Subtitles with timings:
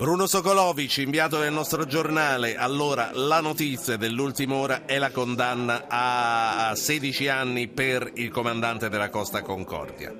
[0.00, 6.74] Bruno Sokolovic, inviato del nostro giornale, allora la notizia dell'ultima ora è la condanna a
[6.74, 10.10] 16 anni per il comandante della Costa Concordia.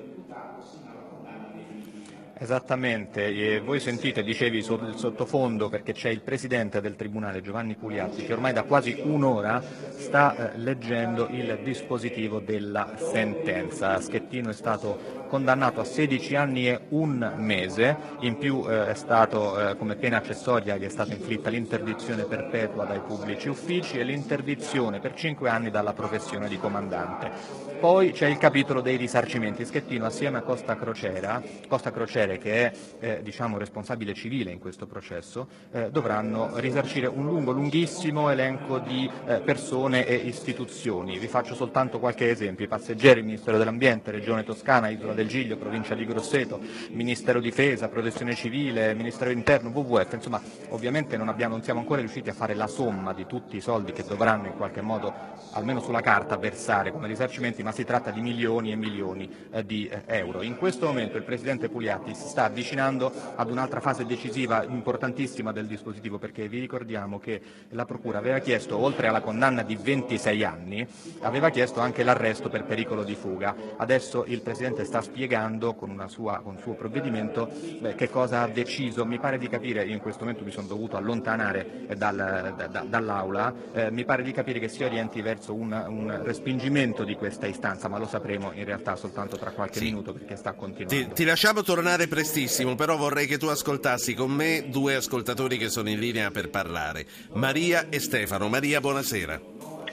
[2.42, 8.24] Esattamente, e voi sentite, dicevi sul sottofondo, perché c'è il Presidente del Tribunale Giovanni Pugliazzi
[8.24, 14.00] che ormai da quasi un'ora sta eh, leggendo il dispositivo della sentenza.
[14.00, 19.60] Schettino è stato condannato a 16 anni e un mese, in più eh, è stato
[19.60, 24.98] eh, come pena accessoria gli è stata inflitta l'interdizione perpetua dai pubblici uffici e l'interdizione
[24.98, 27.68] per 5 anni dalla professione di comandante.
[27.80, 29.64] Poi c'è il capitolo dei risarcimenti.
[29.64, 31.90] Schettino assieme a Costa Crociera, Costa
[32.30, 37.52] Crociere che è eh, diciamo, responsabile civile in questo processo, eh, dovranno risarcire un lungo,
[37.52, 41.18] lunghissimo elenco di eh, persone e istituzioni.
[41.18, 42.64] Vi faccio soltanto qualche esempio.
[42.64, 48.34] I passeggeri, Ministero dell'Ambiente, Regione Toscana, Isola del Giglio, Provincia di Grosseto, Ministero Difesa, Protezione
[48.34, 50.12] Civile, Ministero Interno, WWF.
[50.12, 53.60] Insomma, ovviamente non, abbiamo, non siamo ancora riusciti a fare la somma di tutti i
[53.60, 55.12] soldi che dovranno in qualche modo,
[55.52, 59.88] almeno sulla carta, versare come risarcimenti, ma si tratta di milioni e milioni eh, di
[59.88, 60.42] eh, euro.
[60.42, 65.66] In questo momento il Presidente Pugliatti si sta avvicinando ad un'altra fase decisiva importantissima del
[65.66, 67.40] dispositivo perché vi ricordiamo che
[67.70, 70.86] la Procura aveva chiesto, oltre alla condanna di 26 anni,
[71.20, 73.54] aveva chiesto anche l'arresto per pericolo di fuga.
[73.76, 77.48] Adesso il Presidente sta spiegando con, sua, con un suo provvedimento
[77.80, 79.04] beh, che cosa ha deciso.
[79.04, 83.54] Mi pare di capire, io in questo momento mi sono dovuto allontanare dal, da, dall'Aula,
[83.72, 87.60] eh, mi pare di capire che si orienti verso un, un respingimento di questa istanza
[87.60, 89.84] istanza, ma lo sapremo in realtà soltanto tra qualche sì.
[89.84, 91.08] minuto perché sta continuando.
[91.08, 95.68] Ti, ti, lasciamo tornare prestissimo, però vorrei che tu ascoltassi con me due ascoltatori che
[95.68, 98.48] sono in linea per parlare, Maria e Stefano.
[98.48, 99.40] Maria, buonasera.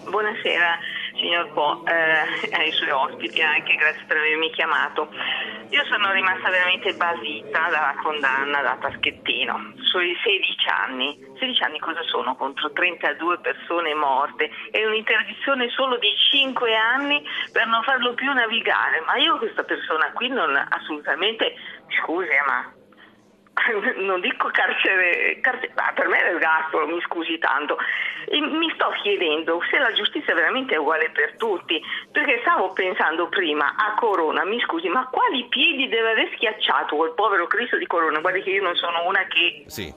[0.10, 0.80] Buonasera
[1.18, 5.10] signor Po, eh, ai suoi ospiti anche, grazie per avermi chiamato.
[5.70, 11.20] Io sono rimasta veramente basita dalla condanna data a Schettino, sui 16 anni.
[11.40, 17.22] 16 anni cosa sono contro 32 persone morte e un'interdizione solo di 5 anni
[17.52, 19.04] per non farlo più navigare?
[19.06, 21.54] Ma io questa persona qui non assolutamente,
[22.02, 22.72] scusi, eh, ma
[24.06, 27.78] non dico carcere, carcere ma per me è l'ergastolo, mi scusi tanto.
[28.26, 31.82] E mi sto chiedendo se la giustizia veramente è uguale per tutti,
[32.12, 37.14] perché stavo pensando prima a Corona, mi scusi, ma quali piedi deve aver schiacciato quel
[37.14, 38.20] povero Cristo di Corona?
[38.20, 39.94] Guardi che io non sono una che sì.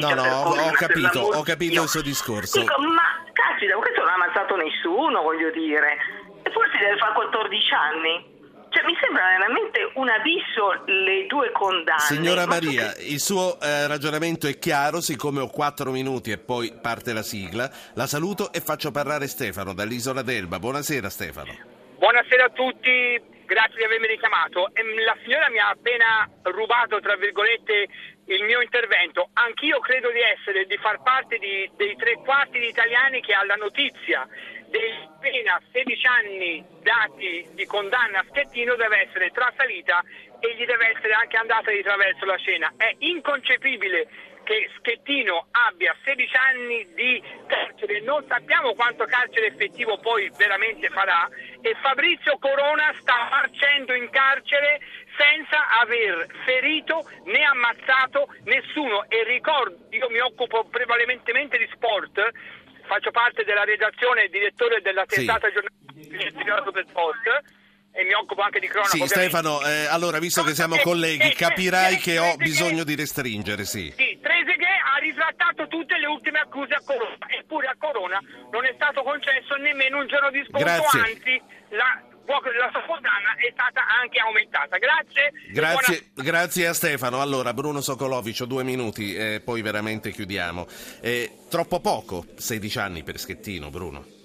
[0.00, 2.60] No, no, ho, ho capito, ho capito il suo discorso.
[2.60, 5.98] Dico, ma caspita, questo non ha ammazzato nessuno, voglio dire.
[6.42, 8.34] E forse deve fare 14 anni.
[8.76, 12.00] Cioè, mi sembra veramente un abisso le due condanne.
[12.00, 13.04] Signora Maria, che...
[13.04, 17.70] il suo eh, ragionamento è chiaro, siccome ho quattro minuti e poi parte la sigla,
[17.94, 20.58] la saluto e faccio parlare Stefano dall'Isola d'Elba.
[20.58, 21.56] Buonasera Stefano.
[21.96, 24.70] Buonasera a tutti, grazie di avermi richiamato.
[25.06, 27.88] La signora mi ha appena rubato, tra virgolette,
[28.26, 29.30] il mio intervento.
[29.32, 33.42] Anch'io credo di essere, di far parte di, dei tre quarti di italiani che ha
[33.42, 34.28] la notizia
[34.68, 40.02] dei pena 16 anni dati di condanna a Schettino deve essere trasalita
[40.40, 42.72] e gli deve essere anche andata di traverso la cena.
[42.76, 44.08] È inconcepibile
[44.46, 51.28] che Schettino abbia 16 anni di carcere, non sappiamo quanto carcere effettivo poi veramente farà.
[51.60, 54.80] E Fabrizio Corona sta marcendo in carcere
[55.18, 59.04] senza aver ferito né ammazzato nessuno.
[59.08, 62.30] E ricordo, io mi occupo prevalentemente di sport,
[62.86, 65.54] faccio parte della redazione e direttore della testata sì.
[65.54, 67.26] giornalistica del Post
[67.92, 68.96] e mi occupo anche di cronaca.
[68.96, 73.92] Sì, Stefano, eh, allora visto che siamo colleghi, capirai che ho bisogno di restringere, sì.
[73.96, 78.20] Sì, Trezeguet ha ritrattato tutte le ultime accuse a Corona, eppure a Corona
[78.50, 81.00] non è stato concesso nemmeno un giorno di sconto, Grazie.
[81.00, 84.76] anzi la la sua condanna è stata anche aumentata.
[84.78, 85.32] Grazie.
[85.52, 86.30] Grazie, buona...
[86.30, 87.20] grazie a Stefano.
[87.20, 90.66] Allora, Bruno Sokolovic, due minuti e poi veramente chiudiamo.
[91.00, 94.15] Eh, troppo poco, 16 anni per Schettino, Bruno.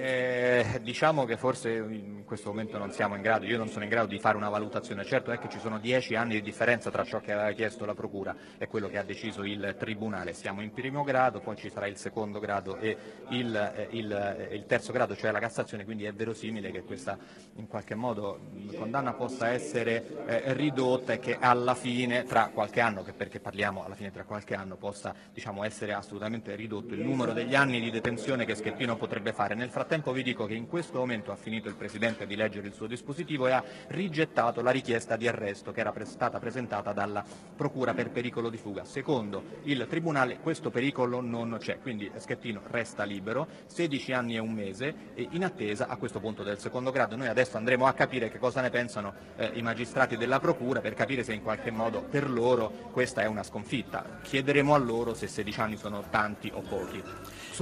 [0.00, 3.90] Eh, diciamo che forse in questo momento non siamo in grado, io non sono in
[3.90, 7.02] grado di fare una valutazione, certo è che ci sono dieci anni di differenza tra
[7.02, 10.70] ciò che aveva chiesto la Procura e quello che ha deciso il Tribunale, siamo in
[10.70, 12.96] primo grado, poi ci sarà il secondo grado e
[13.30, 17.18] il, eh, il, eh, il terzo grado, cioè la Cassazione, quindi è verosimile che questa
[17.56, 18.38] in qualche modo
[18.76, 23.96] condanna possa essere eh, ridotta e che alla fine, tra qualche anno, perché parliamo alla
[23.96, 28.44] fine tra qualche anno, possa diciamo, essere assolutamente ridotto il numero degli anni di detenzione
[28.44, 29.56] che Schettino potrebbe fare.
[29.56, 32.66] Nel frattempo frattempo vi dico che in questo momento ha finito il Presidente di leggere
[32.66, 36.92] il suo dispositivo e ha rigettato la richiesta di arresto che era pre- stata presentata
[36.92, 37.24] dalla
[37.56, 38.84] Procura per pericolo di fuga.
[38.84, 44.52] Secondo il Tribunale questo pericolo non c'è, quindi Schettino resta libero, 16 anni e un
[44.52, 47.16] mese, e in attesa a questo punto del secondo grado.
[47.16, 50.92] Noi adesso andremo a capire che cosa ne pensano eh, i magistrati della Procura per
[50.92, 54.18] capire se in qualche modo per loro questa è una sconfitta.
[54.22, 57.02] Chiederemo a loro se 16 anni sono tanti o pochi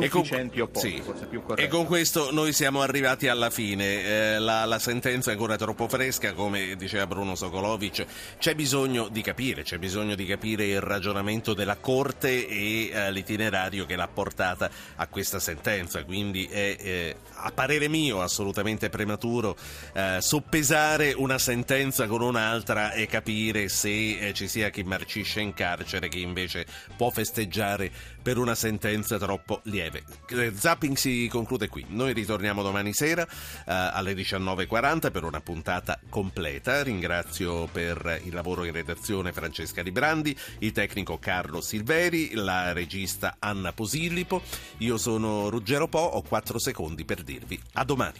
[0.02, 1.00] sufficienti o pochi, sì.
[1.00, 1.66] forse più corretto.
[2.16, 4.02] Questo noi siamo arrivati alla fine.
[4.02, 8.06] Eh, la, la, sentenza è ancora troppo fresca, come diceva Bruno Sokolovic.
[8.38, 13.84] C'è bisogno di capire, c'è bisogno di capire il ragionamento della Corte e eh, l'itinerario
[13.84, 16.04] che l'ha portata a questa sentenza.
[16.04, 19.54] Quindi è, eh, a parere mio, assolutamente prematuro
[19.92, 25.52] eh, soppesare una sentenza con un'altra e capire se eh, ci sia chi marcisce in
[25.52, 26.64] carcere, chi invece
[26.96, 27.90] può festeggiare
[28.22, 30.02] per una sentenza troppo lieve.
[30.30, 31.84] Eh, Zapping si conclude qui.
[32.06, 33.28] Noi ritorniamo domani sera eh,
[33.64, 36.84] alle 19.40 per una puntata completa.
[36.84, 43.72] Ringrazio per il lavoro in redazione Francesca Librandi, il tecnico Carlo Silveri, la regista Anna
[43.72, 44.40] Posillipo.
[44.78, 48.14] Io sono Ruggero Po, ho 4 secondi per dirvi a domani.